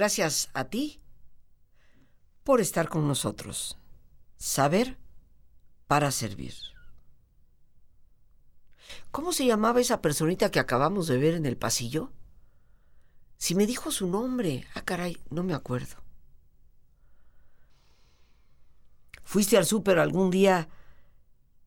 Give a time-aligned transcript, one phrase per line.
[0.00, 0.98] Gracias a ti
[2.42, 3.78] por estar con nosotros.
[4.38, 4.96] Saber
[5.88, 6.54] para servir.
[9.10, 12.14] ¿Cómo se llamaba esa personita que acabamos de ver en el pasillo?
[13.36, 14.66] Si me dijo su nombre.
[14.74, 15.96] Ah, caray, no me acuerdo.
[19.22, 20.70] Fuiste al súper algún día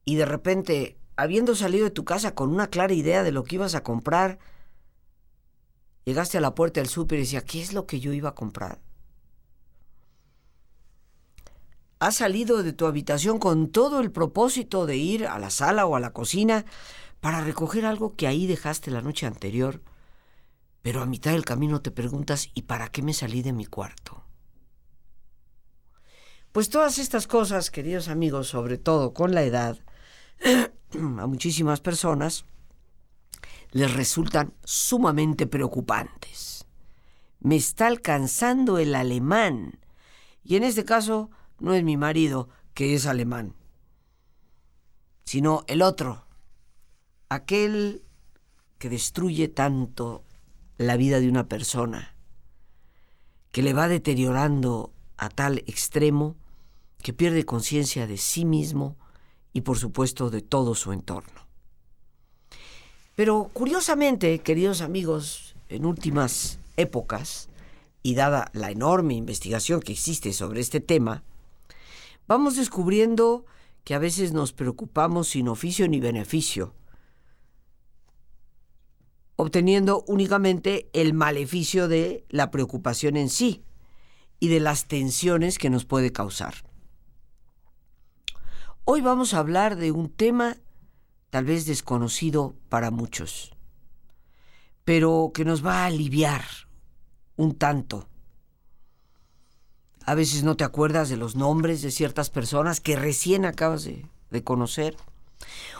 [0.06, 3.58] y de repente, habiendo salido de tu casa con una clara idea de lo que
[3.58, 4.40] ibas a comprar,
[6.06, 8.36] llegaste a la puerta del súper y decía, ¿qué es lo que yo iba a
[8.36, 8.80] comprar?
[12.00, 15.96] Has salido de tu habitación con todo el propósito de ir a la sala o
[15.96, 16.66] a la cocina
[17.22, 19.82] para recoger algo que ahí dejaste la noche anterior,
[20.82, 24.26] pero a mitad del camino te preguntas, ¿y para qué me salí de mi cuarto?
[26.52, 29.80] Pues todas estas cosas, queridos amigos, sobre todo con la edad,
[31.20, 32.46] a muchísimas personas
[33.74, 36.66] les resultan sumamente preocupantes.
[37.40, 39.80] Me está alcanzando el alemán.
[40.44, 43.56] Y en este caso no es mi marido, que es alemán,
[45.26, 46.28] sino el otro,
[47.30, 48.04] aquel
[48.78, 50.24] que destruye tanto
[50.78, 52.16] la vida de una persona,
[53.52, 56.36] que le va deteriorando a tal extremo
[57.02, 58.98] que pierde conciencia de sí mismo
[59.52, 61.43] y por supuesto de todo su entorno.
[63.16, 67.50] Pero curiosamente, queridos amigos, en últimas épocas,
[68.02, 71.24] y dada la enorme investigación que existe sobre este tema,
[72.28, 73.46] vamos descubriendo
[73.84, 76.74] que a veces nos preocupamos sin oficio ni beneficio,
[79.36, 83.64] obteniendo únicamente el maleficio de la preocupación en sí
[84.40, 86.56] y de las tensiones que nos puede causar.
[88.86, 90.58] Hoy vamos a hablar de un tema
[91.34, 93.56] tal vez desconocido para muchos,
[94.86, 96.44] pero que nos va a aliviar
[97.38, 98.08] un tanto.
[100.06, 104.44] A veces no te acuerdas de los nombres de ciertas personas que recién acabas de,
[104.44, 104.96] conocer,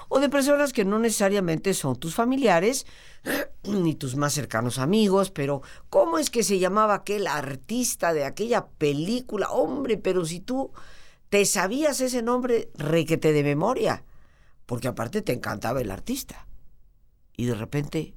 [0.10, 2.88] o de personas que no necesariamente son tus familiares
[3.64, 8.66] ni tus más cercanos amigos, pero ¿cómo es que se llamaba aquel artista de aquella
[8.66, 9.52] película?
[9.52, 10.72] Hombre, pero si tú
[11.30, 14.04] te sabías ese nombre requete de memoria,
[14.66, 16.48] porque aparte te encantaba el artista.
[17.36, 18.16] Y de repente,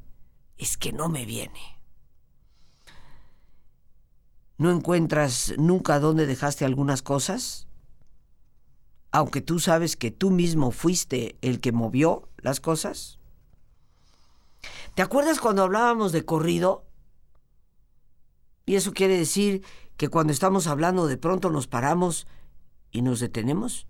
[0.58, 1.80] es que no me viene.
[4.58, 7.66] ¿No encuentras nunca dónde dejaste algunas cosas?
[9.10, 13.18] Aunque tú sabes que tú mismo fuiste el que movió las cosas.
[14.94, 16.86] ¿Te acuerdas cuando hablábamos de corrido?
[18.64, 19.62] Y eso quiere decir
[19.96, 22.26] que cuando estamos hablando de pronto nos paramos
[22.90, 23.86] y nos detenemos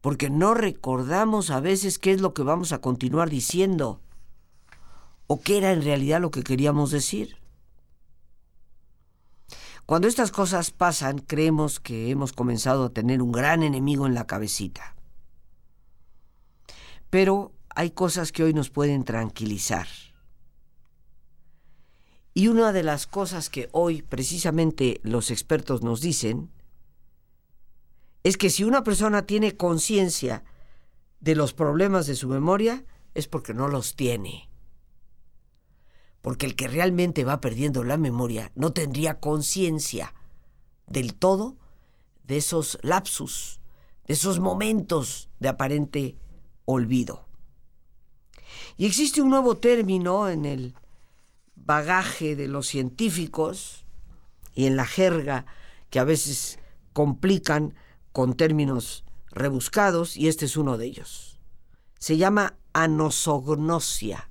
[0.00, 4.00] porque no recordamos a veces qué es lo que vamos a continuar diciendo
[5.26, 7.36] o qué era en realidad lo que queríamos decir.
[9.86, 14.26] Cuando estas cosas pasan, creemos que hemos comenzado a tener un gran enemigo en la
[14.26, 14.94] cabecita.
[17.10, 19.88] Pero hay cosas que hoy nos pueden tranquilizar.
[22.34, 26.50] Y una de las cosas que hoy precisamente los expertos nos dicen
[28.22, 30.44] es que si una persona tiene conciencia
[31.20, 34.48] de los problemas de su memoria, es porque no los tiene.
[36.20, 40.14] Porque el que realmente va perdiendo la memoria no tendría conciencia
[40.86, 41.56] del todo
[42.24, 43.60] de esos lapsus,
[44.06, 46.16] de esos momentos de aparente
[46.66, 47.26] olvido.
[48.76, 50.74] Y existe un nuevo término en el
[51.54, 53.84] bagaje de los científicos
[54.54, 55.46] y en la jerga
[55.90, 56.58] que a veces
[56.92, 57.74] complican
[58.12, 61.40] con términos rebuscados y este es uno de ellos.
[61.98, 64.30] Se llama anosognosia.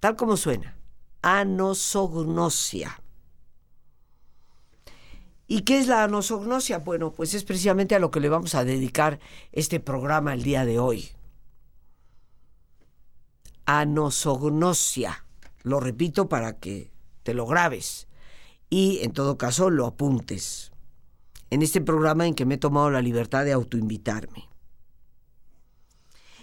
[0.00, 0.76] Tal como suena,
[1.22, 3.00] anosognosia.
[5.46, 6.78] ¿Y qué es la anosognosia?
[6.78, 9.20] Bueno, pues es precisamente a lo que le vamos a dedicar
[9.52, 11.10] este programa el día de hoy.
[13.66, 15.24] Anosognosia.
[15.62, 16.90] Lo repito para que
[17.22, 18.08] te lo grabes
[18.70, 20.71] y en todo caso lo apuntes
[21.52, 24.48] en este programa en que me he tomado la libertad de autoinvitarme.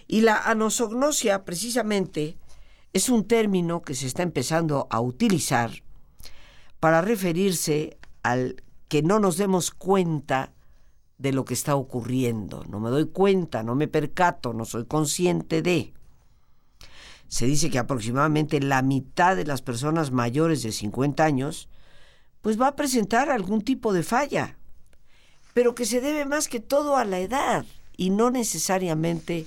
[0.06, 2.38] Y la anosognosia, precisamente,
[2.92, 5.72] es un término que se está empezando a utilizar
[6.78, 10.52] para referirse al que no nos demos cuenta
[11.18, 12.64] de lo que está ocurriendo.
[12.68, 15.92] No me doy cuenta, no me percato, no soy consciente de.
[17.26, 21.68] Se dice que aproximadamente la mitad de las personas mayores de 50 años
[22.42, 24.56] pues va a presentar algún tipo de falla
[25.54, 27.64] pero que se debe más que todo a la edad
[27.96, 29.46] y no necesariamente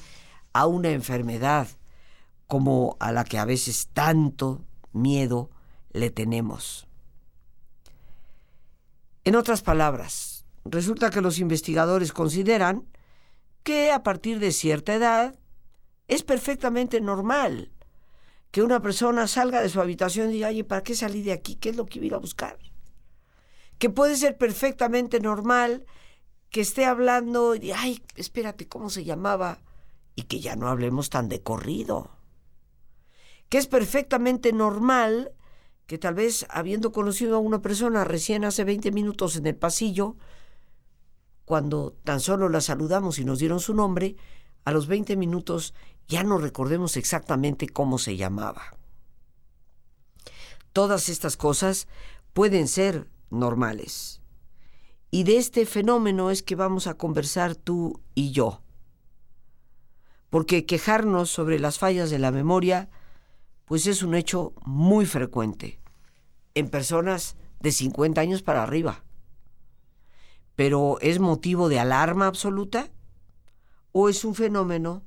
[0.53, 1.67] a una enfermedad
[2.47, 4.61] como a la que a veces tanto
[4.91, 5.49] miedo
[5.91, 6.87] le tenemos.
[9.23, 12.85] En otras palabras, resulta que los investigadores consideran
[13.63, 15.35] que a partir de cierta edad
[16.07, 17.71] es perfectamente normal
[18.51, 21.55] que una persona salga de su habitación y diga, oye, ¿para qué salí de aquí?
[21.55, 22.59] ¿Qué es lo que iba a buscar?
[23.77, 25.85] Que puede ser perfectamente normal
[26.49, 29.59] que esté hablando y ay, espérate, ¿cómo se llamaba?
[30.15, 32.11] Y que ya no hablemos tan de corrido.
[33.49, 35.33] Que es perfectamente normal
[35.87, 40.15] que tal vez habiendo conocido a una persona recién hace 20 minutos en el pasillo,
[41.45, 44.15] cuando tan solo la saludamos y nos dieron su nombre,
[44.65, 45.73] a los 20 minutos
[46.07, 48.77] ya no recordemos exactamente cómo se llamaba.
[50.71, 51.87] Todas estas cosas
[52.33, 54.21] pueden ser normales.
[55.11, 58.61] Y de este fenómeno es que vamos a conversar tú y yo.
[60.29, 62.89] Porque quejarnos sobre las fallas de la memoria,
[63.65, 65.79] pues es un hecho muy frecuente
[66.55, 69.03] en personas de 50 años para arriba.
[70.55, 72.89] Pero ¿es motivo de alarma absoluta?
[73.91, 75.03] ¿O es un fenómeno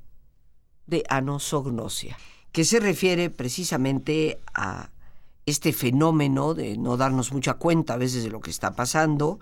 [0.87, 2.17] de anosognosia?
[2.53, 4.91] Que se refiere precisamente a
[5.47, 9.39] este fenómeno de no darnos mucha cuenta a veces de lo que está pasando,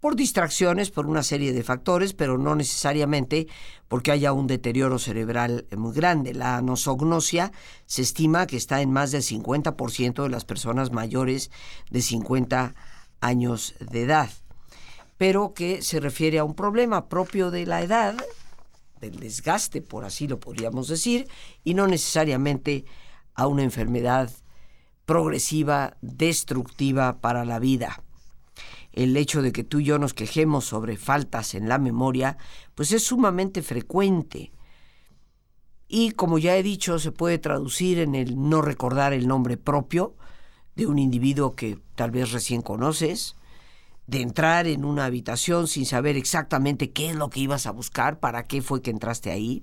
[0.00, 3.46] por distracciones, por una serie de factores, pero no necesariamente
[3.88, 6.34] porque haya un deterioro cerebral muy grande.
[6.34, 7.52] La anosognosia
[7.86, 11.50] se estima que está en más del 50% de las personas mayores
[11.88, 12.74] de 50
[13.20, 14.28] años de edad,
[15.16, 18.14] pero que se refiere a un problema propio de la edad,
[19.00, 21.28] del desgaste, por así lo podríamos decir,
[21.62, 22.84] y no necesariamente
[23.34, 24.30] a una enfermedad
[25.06, 28.02] progresiva, destructiva para la vida.
[28.92, 32.38] El hecho de que tú y yo nos quejemos sobre faltas en la memoria,
[32.74, 34.52] pues es sumamente frecuente.
[35.88, 40.14] Y como ya he dicho, se puede traducir en el no recordar el nombre propio
[40.76, 43.36] de un individuo que tal vez recién conoces,
[44.06, 48.20] de entrar en una habitación sin saber exactamente qué es lo que ibas a buscar,
[48.20, 49.62] para qué fue que entraste ahí,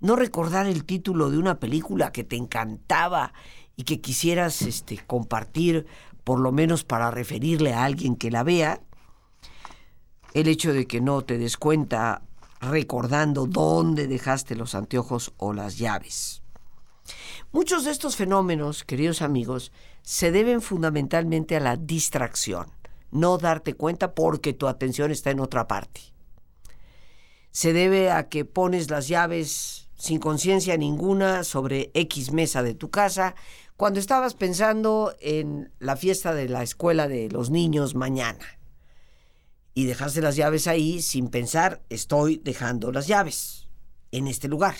[0.00, 3.32] no recordar el título de una película que te encantaba
[3.80, 5.86] y que quisieras este, compartir,
[6.22, 8.82] por lo menos para referirle a alguien que la vea,
[10.34, 12.20] el hecho de que no te des cuenta
[12.60, 16.42] recordando dónde dejaste los anteojos o las llaves.
[17.52, 19.72] Muchos de estos fenómenos, queridos amigos,
[20.02, 22.66] se deben fundamentalmente a la distracción,
[23.10, 26.02] no darte cuenta porque tu atención está en otra parte.
[27.50, 32.90] Se debe a que pones las llaves sin conciencia ninguna sobre X mesa de tu
[32.90, 33.34] casa
[33.80, 38.44] cuando estabas pensando en la fiesta de la escuela de los niños mañana.
[39.72, 43.70] Y dejaste las llaves ahí sin pensar, estoy dejando las llaves
[44.12, 44.76] en este lugar,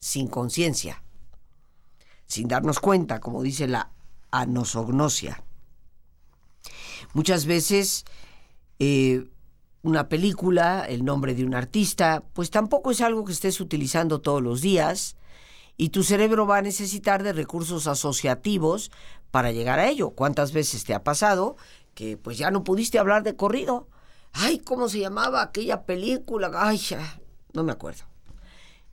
[0.00, 1.04] sin conciencia,
[2.26, 3.92] sin darnos cuenta, como dice la
[4.32, 5.44] anosognosia.
[7.14, 8.06] Muchas veces
[8.80, 9.30] eh,
[9.82, 14.42] una película, el nombre de un artista, pues tampoco es algo que estés utilizando todos
[14.42, 15.16] los días
[15.76, 18.90] y tu cerebro va a necesitar de recursos asociativos
[19.30, 20.10] para llegar a ello.
[20.10, 21.56] ¿Cuántas veces te ha pasado
[21.94, 23.88] que pues ya no pudiste hablar de corrido?
[24.32, 26.50] Ay, ¿cómo se llamaba aquella película?
[26.54, 27.20] Ay, ya,
[27.52, 28.04] no me acuerdo.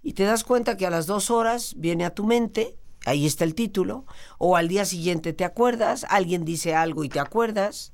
[0.02, 3.46] Y te das cuenta que a las dos horas viene a tu mente, ahí está
[3.46, 4.06] el título,
[4.38, 7.94] o al día siguiente te acuerdas, alguien dice algo y te acuerdas.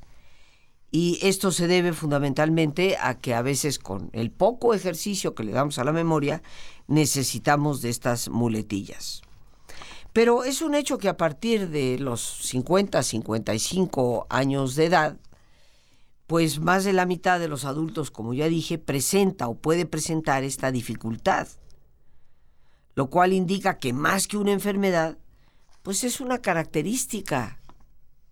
[0.91, 5.51] Y esto se debe fundamentalmente a que a veces con el poco ejercicio que le
[5.51, 6.41] damos a la memoria,
[6.87, 9.21] necesitamos de estas muletillas.
[10.13, 15.17] Pero es un hecho que a partir de los 50, 55 años de edad,
[16.25, 20.43] pues más de la mitad de los adultos, como ya dije, presenta o puede presentar
[20.43, 21.47] esta dificultad,
[22.95, 25.17] lo cual indica que más que una enfermedad,
[25.83, 27.59] pues es una característica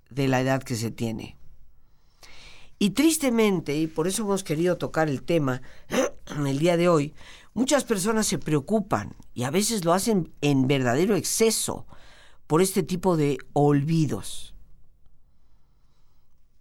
[0.09, 1.36] de la edad que se tiene.
[2.79, 5.61] Y tristemente, y por eso hemos querido tocar el tema
[6.27, 7.13] en el día de hoy,
[7.53, 11.87] muchas personas se preocupan y a veces lo hacen en verdadero exceso
[12.45, 14.53] por este tipo de olvidos.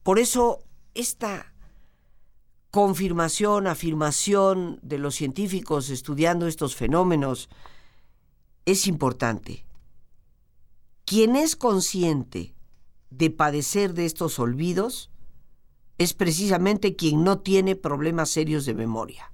[0.03, 0.61] Por eso
[0.95, 1.53] esta
[2.71, 7.49] confirmación, afirmación de los científicos estudiando estos fenómenos
[8.65, 9.65] es importante.
[11.05, 12.55] Quien es consciente
[13.11, 15.11] de padecer de estos olvidos,
[15.99, 19.33] es precisamente quien no tiene problemas serios de memoria,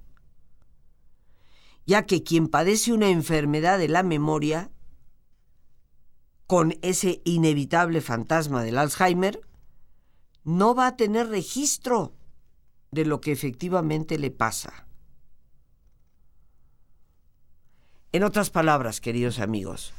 [1.85, 4.71] ya que quien padece una enfermedad de la memoria,
[6.47, 9.41] con ese inevitable fantasma del Alzheimer,
[10.43, 12.13] no va a tener registro
[12.91, 14.87] de lo que efectivamente le pasa.
[18.11, 19.93] En otras palabras, queridos amigos,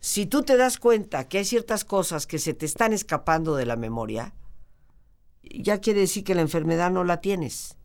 [0.00, 3.64] si tú te das cuenta que hay ciertas cosas que se te están escapando de
[3.64, 4.34] la memoria,
[5.50, 7.76] ya quiere decir que la enfermedad no la tienes,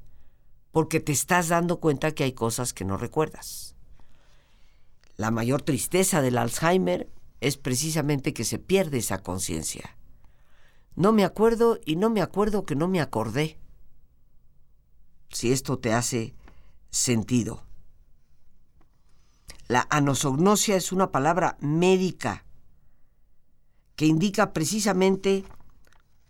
[0.72, 3.76] porque te estás dando cuenta que hay cosas que no recuerdas.
[5.16, 7.12] La mayor tristeza del Alzheimer
[7.42, 9.98] es precisamente que se pierde esa conciencia.
[10.96, 13.60] No me acuerdo y no me acuerdo que no me acordé.
[15.30, 16.36] Si esto te hace
[16.90, 17.64] sentido.
[19.68, 22.46] La anosognosia es una palabra médica
[23.96, 25.44] que indica precisamente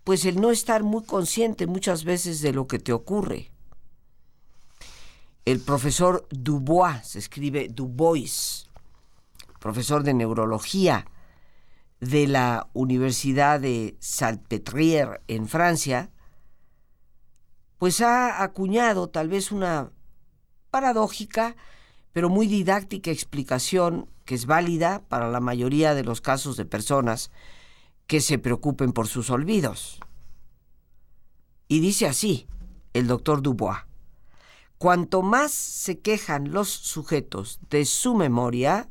[0.04, 3.50] pues el no estar muy consciente muchas veces de lo que te ocurre.
[5.44, 8.68] El profesor Dubois, se escribe Dubois,
[9.58, 11.06] profesor de neurología
[12.00, 16.10] de la Universidad de Salpêtrière en Francia,
[17.78, 19.90] pues ha acuñado tal vez una
[20.70, 21.56] paradójica,
[22.12, 27.30] pero muy didáctica explicación que es válida para la mayoría de los casos de personas
[28.10, 30.00] que se preocupen por sus olvidos.
[31.68, 32.48] Y dice así
[32.92, 33.78] el doctor Dubois,
[34.78, 38.88] cuanto más se quejan los sujetos de su memoria,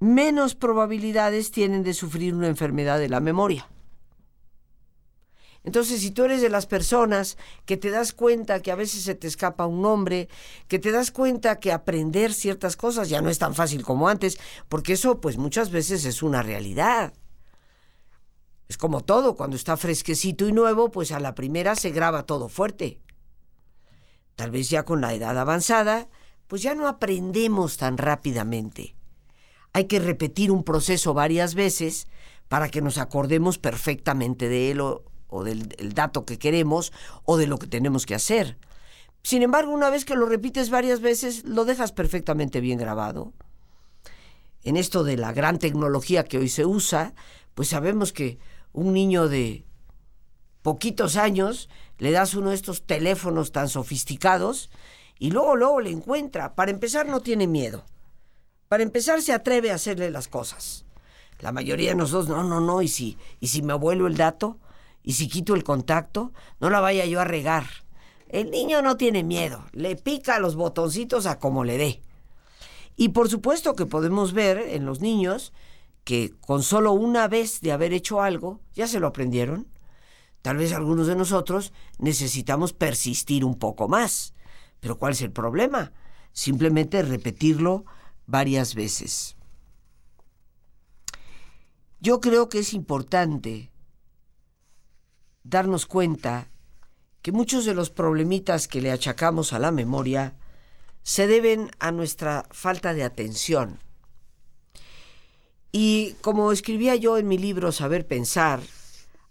[0.00, 3.68] menos probabilidades tienen de sufrir una enfermedad de la memoria.
[5.62, 9.14] Entonces, si tú eres de las personas que te das cuenta que a veces se
[9.14, 10.28] te escapa un nombre,
[10.66, 14.36] que te das cuenta que aprender ciertas cosas ya no es tan fácil como antes,
[14.68, 17.14] porque eso pues muchas veces es una realidad.
[18.68, 22.48] Es como todo, cuando está fresquecito y nuevo, pues a la primera se graba todo
[22.48, 23.00] fuerte.
[24.34, 26.08] Tal vez ya con la edad avanzada,
[26.46, 28.96] pues ya no aprendemos tan rápidamente.
[29.72, 32.08] Hay que repetir un proceso varias veces
[32.48, 35.02] para que nos acordemos perfectamente de él o,
[35.44, 36.92] del dato que queremos
[37.24, 38.58] o de lo que tenemos que hacer.
[39.22, 43.32] Sin embargo, una vez que lo repites varias veces, lo dejas perfectamente bien grabado.
[44.62, 47.14] En esto de la gran tecnología que hoy se usa,
[47.54, 48.38] pues sabemos que
[48.76, 49.64] un niño de
[50.60, 51.68] poquitos años,
[51.98, 54.70] le das uno de estos teléfonos tan sofisticados
[55.18, 56.54] y luego, luego le encuentra.
[56.54, 57.84] Para empezar, no tiene miedo.
[58.68, 60.84] Para empezar, se atreve a hacerle las cosas.
[61.40, 64.58] La mayoría de nosotros, no, no, no, y si, y si me vuelo el dato,
[65.02, 67.64] y si quito el contacto, no la vaya yo a regar.
[68.28, 72.02] El niño no tiene miedo, le pica los botoncitos a como le dé.
[72.94, 75.54] Y por supuesto que podemos ver en los niños
[76.06, 79.66] que con solo una vez de haber hecho algo, ya se lo aprendieron.
[80.40, 84.32] Tal vez algunos de nosotros necesitamos persistir un poco más.
[84.78, 85.92] Pero ¿cuál es el problema?
[86.32, 87.86] Simplemente repetirlo
[88.24, 89.36] varias veces.
[91.98, 93.72] Yo creo que es importante
[95.42, 96.52] darnos cuenta
[97.20, 100.36] que muchos de los problemitas que le achacamos a la memoria
[101.02, 103.80] se deben a nuestra falta de atención
[105.78, 108.62] y como escribía yo en mi libro Saber Pensar,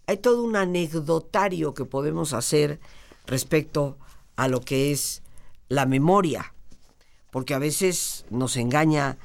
[0.06, 2.80] hay todo un anecdotario que podemos hacer
[3.26, 3.98] respecto
[4.36, 5.24] a lo que es
[5.70, 6.54] la memoria,
[7.32, 9.18] porque a veces nos engaña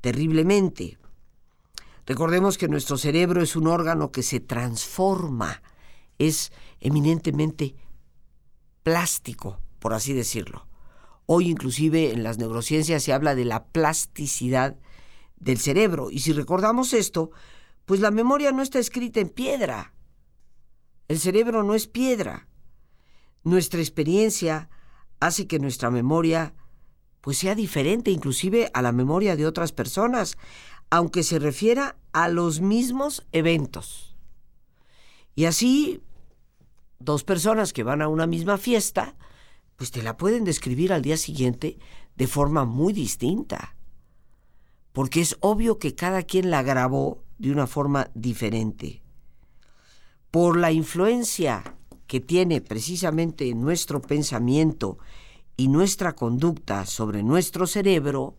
[0.00, 0.98] terriblemente.
[2.06, 5.62] Recordemos que nuestro cerebro es un órgano que se transforma,
[6.16, 7.74] es eminentemente
[8.84, 10.68] plástico, por así decirlo.
[11.26, 14.76] Hoy inclusive en las neurociencias se habla de la plasticidad
[15.40, 16.10] del cerebro.
[16.10, 17.30] Y si recordamos esto,
[17.84, 19.94] pues la memoria no está escrita en piedra.
[21.08, 22.48] El cerebro no es piedra.
[23.44, 24.68] Nuestra experiencia
[25.20, 26.54] hace que nuestra memoria
[27.20, 30.36] pues sea diferente inclusive a la memoria de otras personas,
[30.90, 34.16] aunque se refiera a los mismos eventos.
[35.34, 36.00] Y así,
[36.98, 39.16] dos personas que van a una misma fiesta,
[39.76, 41.78] pues te la pueden describir al día siguiente
[42.16, 43.77] de forma muy distinta
[44.92, 49.02] porque es obvio que cada quien la grabó de una forma diferente.
[50.30, 51.76] Por la influencia
[52.06, 54.98] que tiene precisamente nuestro pensamiento
[55.56, 58.36] y nuestra conducta sobre nuestro cerebro,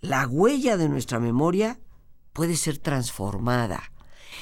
[0.00, 1.78] la huella de nuestra memoria
[2.32, 3.92] puede ser transformada.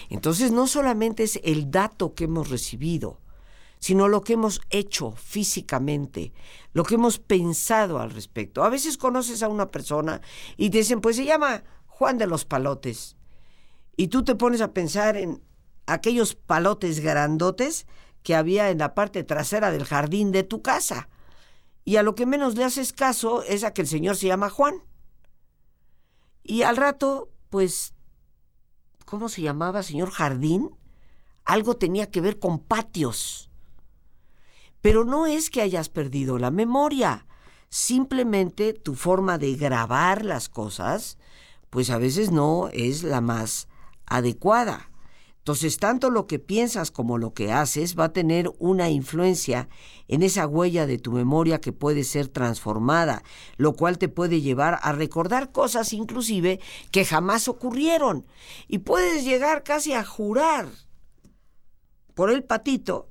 [0.09, 3.21] Entonces no solamente es el dato que hemos recibido,
[3.81, 6.33] sino lo que hemos hecho físicamente,
[6.73, 8.63] lo que hemos pensado al respecto.
[8.63, 10.21] A veces conoces a una persona
[10.57, 13.17] y te dicen, pues se llama Juan de los Palotes.
[13.97, 15.43] Y tú te pones a pensar en
[15.87, 17.87] aquellos palotes grandotes
[18.23, 21.09] que había en la parte trasera del jardín de tu casa.
[21.85, 24.51] Y a lo que menos le haces caso es a que el señor se llama
[24.51, 24.85] Juan.
[26.43, 27.95] Y al rato, pues,
[29.07, 30.71] ¿cómo se llamaba, señor Jardín?
[31.45, 33.50] Algo tenía que ver con patios.
[34.83, 37.27] Pero no es que hayas perdido la memoria,
[37.69, 41.19] simplemente tu forma de grabar las cosas,
[41.71, 43.69] pues a veces no es la más
[44.07, 44.91] adecuada.
[45.39, 49.69] Entonces, tanto lo que piensas como lo que haces va a tener una influencia
[50.07, 53.23] en esa huella de tu memoria que puede ser transformada,
[53.57, 56.61] lo cual te puede llevar a recordar cosas inclusive
[56.91, 58.27] que jamás ocurrieron.
[58.69, 60.69] Y puedes llegar casi a jurar
[62.15, 63.09] por el patito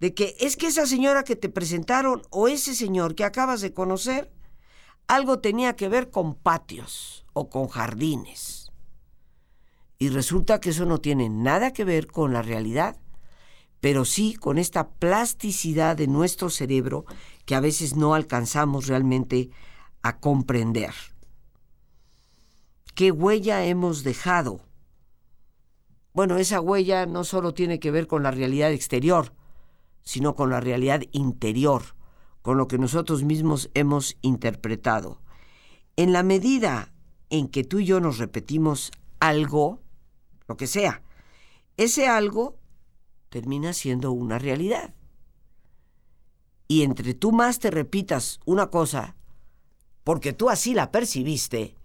[0.00, 3.72] de que es que esa señora que te presentaron o ese señor que acabas de
[3.72, 4.32] conocer,
[5.06, 8.60] algo tenía que ver con patios o con jardines
[10.00, 12.96] y resulta que eso no tiene nada que ver con la realidad,
[13.80, 17.04] pero sí con esta plasticidad de nuestro cerebro
[17.44, 19.50] que a veces no alcanzamos realmente
[20.02, 20.94] a comprender.
[22.94, 24.62] ¿Qué huella hemos dejado?
[26.14, 29.34] Bueno, esa huella no solo tiene que ver con la realidad exterior,
[30.02, 31.82] sino con la realidad interior,
[32.42, 35.20] con lo que nosotros mismos hemos interpretado.
[35.96, 36.92] En la medida
[37.28, 38.90] en que tú y yo nos repetimos
[39.20, 39.80] algo,
[40.48, 41.02] lo que sea,
[41.76, 42.58] ese algo
[43.28, 44.94] termina siendo una realidad.
[46.68, 49.16] Y entre tú más te repitas una cosa,
[50.04, 51.76] porque tú así la percibiste,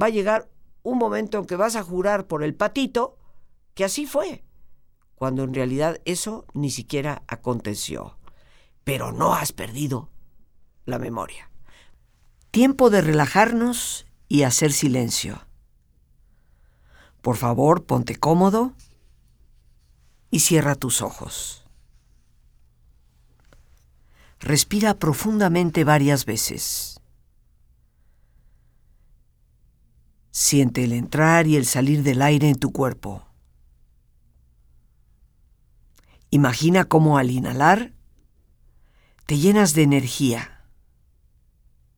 [0.00, 0.48] va a llegar
[0.82, 3.16] un momento en que vas a jurar por el patito
[3.74, 4.44] que así fue,
[5.18, 8.16] cuando en realidad eso ni siquiera aconteció.
[8.84, 10.10] Pero no has perdido
[10.86, 11.50] la memoria.
[12.52, 15.44] Tiempo de relajarnos y hacer silencio.
[17.20, 18.74] Por favor, ponte cómodo
[20.30, 21.64] y cierra tus ojos.
[24.38, 27.00] Respira profundamente varias veces.
[30.30, 33.27] Siente el entrar y el salir del aire en tu cuerpo.
[36.30, 37.92] Imagina cómo al inhalar
[39.26, 40.64] te llenas de energía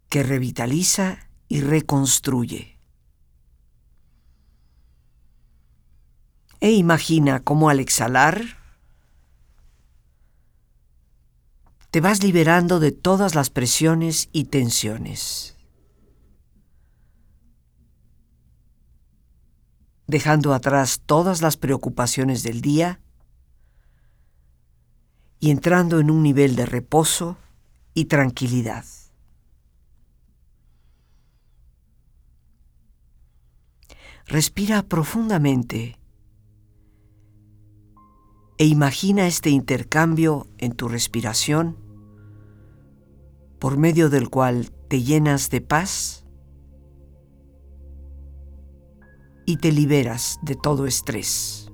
[0.09, 2.79] que revitaliza y reconstruye.
[6.61, 8.43] E imagina cómo al exhalar
[11.91, 15.57] te vas liberando de todas las presiones y tensiones,
[20.07, 23.01] dejando atrás todas las preocupaciones del día
[25.41, 27.39] y entrando en un nivel de reposo
[27.95, 28.85] y tranquilidad.
[34.27, 35.99] Respira profundamente
[38.59, 41.79] e imagina este intercambio en tu respiración
[43.59, 46.25] por medio del cual te llenas de paz
[49.47, 51.70] y te liberas de todo estrés.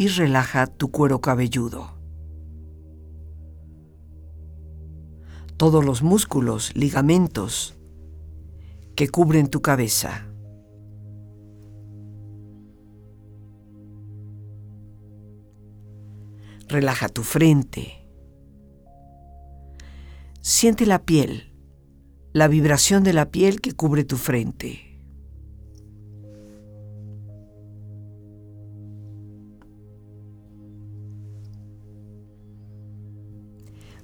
[0.00, 1.92] Y relaja tu cuero cabelludo.
[5.58, 7.76] Todos los músculos, ligamentos,
[8.96, 10.26] que cubren tu cabeza.
[16.66, 18.08] Relaja tu frente.
[20.40, 21.52] Siente la piel,
[22.32, 24.89] la vibración de la piel que cubre tu frente.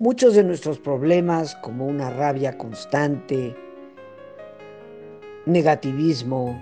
[0.00, 3.56] Muchos de nuestros problemas, como una rabia constante,
[5.44, 6.56] negativismo,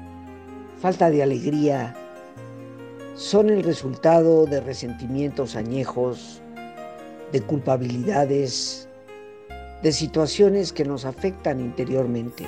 [0.81, 1.95] falta de alegría,
[3.15, 6.41] son el resultado de resentimientos añejos,
[7.31, 8.89] de culpabilidades,
[9.83, 12.47] de situaciones que nos afectan interiormente,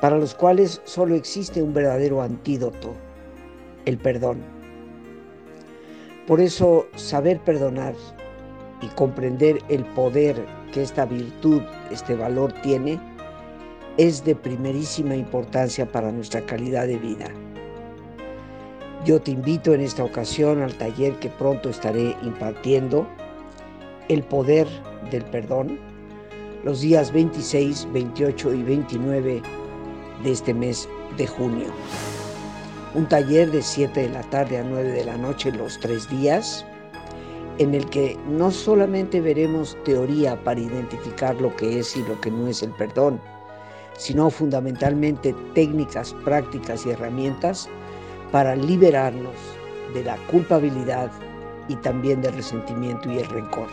[0.00, 2.94] para los cuales solo existe un verdadero antídoto,
[3.86, 4.38] el perdón.
[6.28, 7.96] Por eso, saber perdonar
[8.80, 13.00] y comprender el poder que esta virtud, este valor tiene,
[13.96, 17.26] es de primerísima importancia para nuestra calidad de vida.
[19.04, 23.06] Yo te invito en esta ocasión al taller que pronto estaré impartiendo,
[24.08, 24.66] El poder
[25.10, 25.78] del perdón,
[26.64, 29.42] los días 26, 28 y 29
[30.22, 31.66] de este mes de junio.
[32.94, 36.64] Un taller de 7 de la tarde a 9 de la noche los tres días
[37.58, 42.30] en el que no solamente veremos teoría para identificar lo que es y lo que
[42.30, 43.20] no es el perdón,
[43.96, 47.68] sino fundamentalmente técnicas, prácticas y herramientas
[48.30, 49.34] para liberarnos
[49.92, 51.10] de la culpabilidad
[51.68, 53.68] y también del resentimiento y el rencor.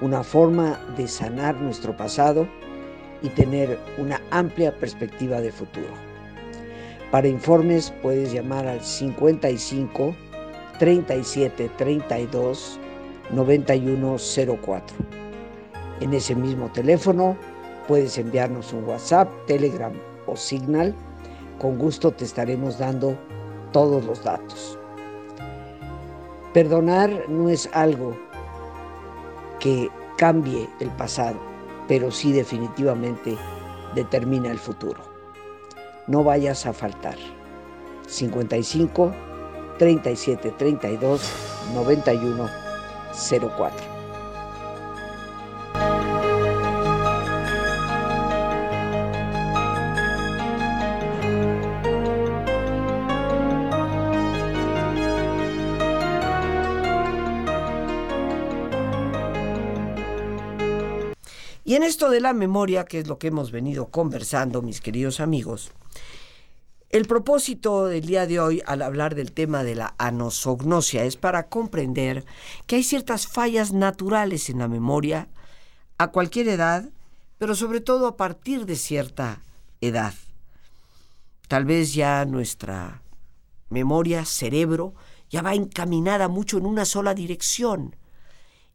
[0.00, 2.48] una forma de sanar nuestro pasado
[3.22, 5.88] y tener una amplia perspectiva de futuro.
[7.10, 10.14] Para informes puedes llamar al 55
[10.84, 12.78] 37 32
[13.30, 14.96] 9104.
[16.02, 17.38] En ese mismo teléfono
[17.88, 19.94] puedes enviarnos un WhatsApp, Telegram
[20.26, 20.94] o Signal.
[21.58, 23.16] Con gusto te estaremos dando
[23.72, 24.78] todos los datos.
[26.52, 28.14] Perdonar no es algo
[29.60, 31.38] que cambie el pasado,
[31.88, 33.38] pero sí definitivamente
[33.94, 35.00] determina el futuro.
[36.08, 37.16] No vayas a faltar.
[38.06, 39.33] 55
[39.78, 41.20] 37 32
[41.74, 42.48] 91
[43.56, 43.94] 04.
[61.66, 65.18] Y en esto de la memoria, que es lo que hemos venido conversando, mis queridos
[65.18, 65.72] amigos,
[66.94, 71.48] el propósito del día de hoy al hablar del tema de la anosognosia es para
[71.48, 72.24] comprender
[72.68, 75.26] que hay ciertas fallas naturales en la memoria
[75.98, 76.88] a cualquier edad,
[77.36, 79.40] pero sobre todo a partir de cierta
[79.80, 80.14] edad.
[81.48, 83.02] Tal vez ya nuestra
[83.70, 84.94] memoria, cerebro,
[85.28, 87.96] ya va encaminada mucho en una sola dirección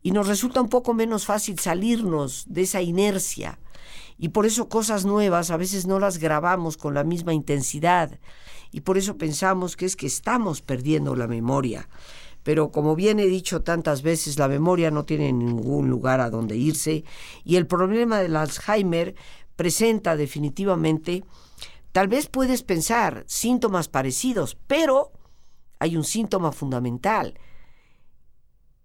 [0.03, 3.60] y nos resulta un poco menos fácil salirnos de esa inercia.
[4.19, 8.19] Y por eso cosas nuevas a veces no las grabamos con la misma intensidad.
[8.69, 11.88] Y por eso pensamos que es que estamos perdiendo la memoria.
[12.43, 16.58] Pero como bien he dicho tantas veces, la memoria no tiene ningún lugar a donde
[16.58, 17.05] irse.
[17.45, 19.15] Y el problema del Alzheimer
[19.55, 21.23] presenta definitivamente,
[21.93, 25.13] tal vez puedes pensar síntomas parecidos, pero
[25.79, 27.39] hay un síntoma fundamental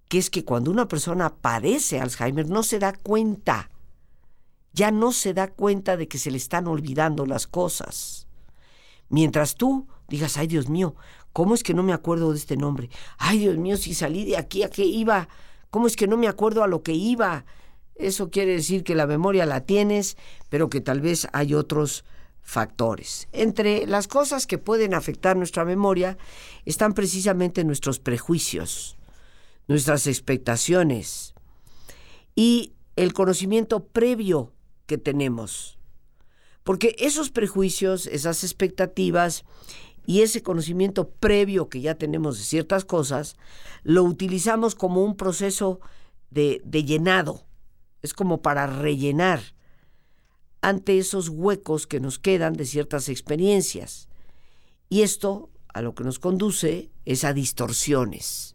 [0.08, 3.70] que es que cuando una persona padece Alzheimer no se da cuenta,
[4.74, 8.26] ya no se da cuenta de que se le están olvidando las cosas.
[9.08, 10.94] Mientras tú digas, ay Dios mío,
[11.32, 12.90] ¿cómo es que no me acuerdo de este nombre?
[13.18, 15.28] Ay Dios mío, si salí de aquí, ¿a qué iba?
[15.70, 17.44] ¿Cómo es que no me acuerdo a lo que iba?
[17.94, 20.16] Eso quiere decir que la memoria la tienes,
[20.48, 22.04] pero que tal vez hay otros
[22.42, 23.28] factores.
[23.32, 26.18] Entre las cosas que pueden afectar nuestra memoria
[26.64, 28.98] están precisamente nuestros prejuicios
[29.66, 31.34] nuestras expectaciones
[32.34, 34.52] y el conocimiento previo
[34.86, 35.78] que tenemos.
[36.62, 39.44] Porque esos prejuicios, esas expectativas
[40.06, 43.36] y ese conocimiento previo que ya tenemos de ciertas cosas,
[43.82, 45.80] lo utilizamos como un proceso
[46.30, 47.46] de, de llenado.
[48.02, 49.40] Es como para rellenar
[50.62, 54.08] ante esos huecos que nos quedan de ciertas experiencias.
[54.88, 58.54] Y esto a lo que nos conduce es a distorsiones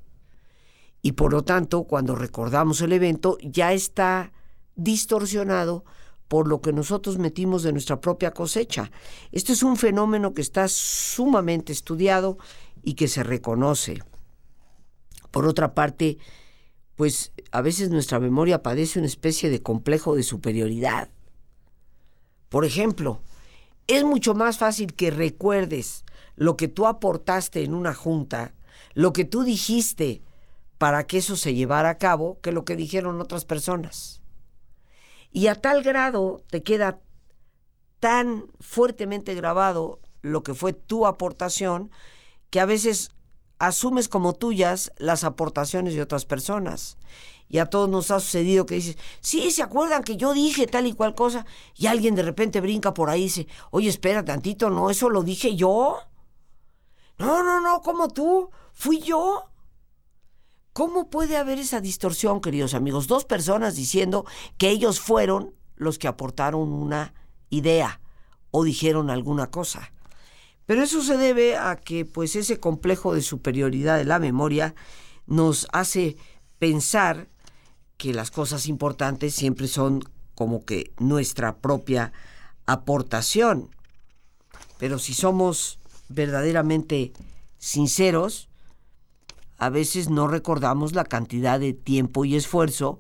[1.02, 4.34] y por lo tanto cuando recordamos el evento ya está
[4.76, 5.86] distorsionado
[6.30, 8.92] por lo que nosotros metimos de nuestra propia cosecha.
[9.34, 12.38] Este es un fenómeno que está sumamente estudiado
[12.84, 14.02] y que se reconoce.
[15.32, 16.20] Por otra parte,
[16.96, 21.10] pues a veces nuestra memoria padece una especie de complejo de superioridad.
[22.48, 23.22] Por ejemplo,
[23.88, 28.54] es mucho más fácil que recuerdes lo que tú aportaste en una junta,
[28.94, 30.22] lo que tú dijiste
[30.78, 34.19] para que eso se llevara a cabo que lo que dijeron otras personas.
[35.32, 37.00] Y a tal grado te queda
[38.00, 41.92] tan fuertemente grabado lo que fue tu aportación
[42.50, 43.12] que a veces
[43.60, 46.98] asumes como tuyas las aportaciones de otras personas.
[47.50, 50.86] Y a todos nos ha sucedido que dices, sí, ¿se acuerdan que yo dije tal
[50.88, 51.46] y cual cosa?
[51.76, 55.24] Y alguien de repente brinca por ahí y dice, oye, espera tantito, no, eso lo
[55.24, 55.98] dije yo.
[57.18, 59.49] No, no, no, como tú, fui yo.
[60.80, 63.08] ¿Cómo puede haber esa distorsión, queridos amigos?
[63.08, 64.26] Dos personas diciendo
[64.58, 67.14] que ellos fueron los que aportaron una
[67.50, 68.00] idea
[68.52, 69.92] o dijeron alguna cosa.
[70.66, 74.74] Pero eso se debe a que pues ese complejo de superioridad de la memoria
[75.26, 76.16] nos hace
[76.60, 77.28] pensar
[77.98, 80.02] que las cosas importantes siempre son
[80.34, 82.14] como que nuestra propia
[82.66, 83.70] aportación.
[84.78, 85.78] Pero si somos
[86.08, 87.12] verdaderamente
[87.58, 88.49] sinceros,
[89.60, 93.00] a veces no recordamos la cantidad de tiempo y esfuerzo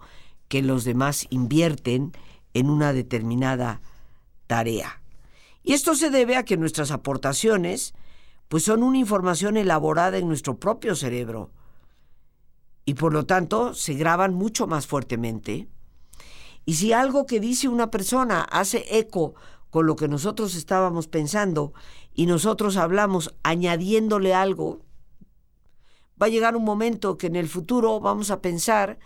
[0.49, 2.11] que los demás invierten
[2.53, 3.81] en una determinada
[4.47, 5.01] tarea.
[5.63, 7.93] Y esto se debe a que nuestras aportaciones
[8.49, 11.51] pues son una información elaborada en nuestro propio cerebro
[12.83, 15.69] y por lo tanto se graban mucho más fuertemente.
[16.65, 19.35] Y si algo que dice una persona hace eco
[19.69, 21.73] con lo que nosotros estábamos pensando
[22.13, 24.81] y nosotros hablamos añadiéndole algo
[26.21, 28.99] va a llegar un momento que en el futuro vamos a pensar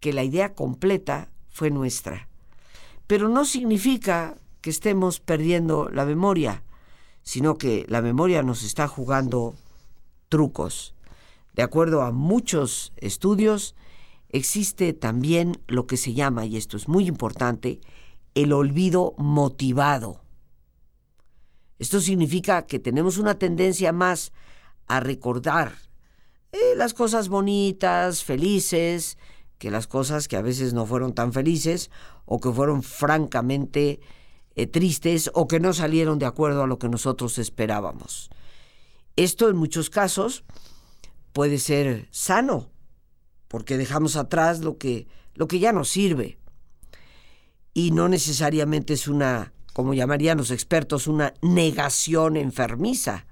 [0.00, 2.28] que la idea completa fue nuestra.
[3.06, 6.62] Pero no significa que estemos perdiendo la memoria,
[7.22, 9.54] sino que la memoria nos está jugando
[10.28, 10.94] trucos.
[11.54, 13.74] De acuerdo a muchos estudios,
[14.28, 17.80] existe también lo que se llama, y esto es muy importante,
[18.34, 20.20] el olvido motivado.
[21.78, 24.32] Esto significa que tenemos una tendencia más
[24.86, 25.85] a recordar
[26.52, 29.18] eh, las cosas bonitas, felices,
[29.58, 31.90] que las cosas que a veces no fueron tan felices
[32.24, 34.00] o que fueron francamente
[34.54, 38.30] eh, tristes o que no salieron de acuerdo a lo que nosotros esperábamos.
[39.16, 40.44] Esto en muchos casos
[41.32, 42.70] puede ser sano,
[43.48, 46.38] porque dejamos atrás lo que, lo que ya nos sirve.
[47.72, 53.26] Y no necesariamente es una, como llamarían los expertos, una negación enfermiza.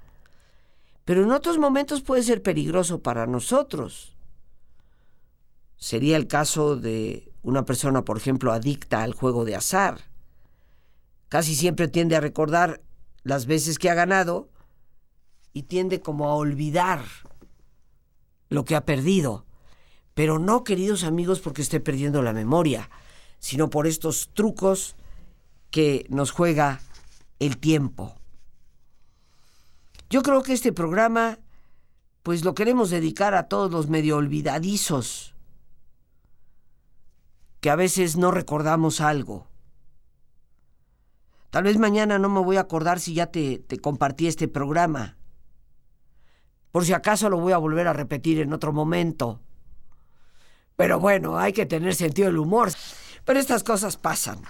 [1.05, 4.17] Pero en otros momentos puede ser peligroso para nosotros.
[5.77, 10.01] Sería el caso de una persona, por ejemplo, adicta al juego de azar.
[11.29, 12.81] Casi siempre tiende a recordar
[13.23, 14.49] las veces que ha ganado
[15.53, 17.03] y tiende como a olvidar
[18.49, 19.45] lo que ha perdido.
[20.15, 22.89] Pero no, queridos amigos, porque esté perdiendo la memoria,
[23.39, 24.97] sino por estos trucos
[25.71, 26.81] que nos juega
[27.41, 28.15] el tiempo.
[30.11, 31.39] Yo creo que este programa,
[32.23, 35.35] pues lo queremos dedicar a todos los medio olvidadizos,
[37.61, 39.49] que a veces no recordamos algo.
[41.51, 45.17] Tal vez mañana no me voy a acordar si ya te, te compartí este programa.
[46.73, 49.41] Por si acaso lo voy a volver a repetir en otro momento.
[50.77, 52.73] Pero bueno, hay que tener sentido del humor.
[53.25, 54.41] Pero estas cosas pasan.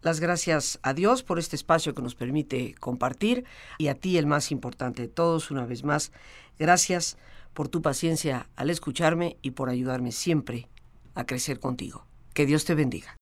[0.00, 3.44] Las gracias a Dios por este espacio que nos permite compartir
[3.78, 6.12] y a ti el más importante de todos, una vez más,
[6.58, 7.18] gracias
[7.52, 10.68] por tu paciencia al escucharme y por ayudarme siempre
[11.14, 12.06] a crecer contigo.
[12.32, 13.17] Que Dios te bendiga.